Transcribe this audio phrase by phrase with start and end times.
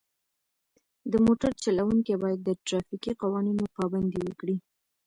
[1.11, 4.55] د موټر چلوونکي باید د ترافیکي قوانینو پابندي وکړي.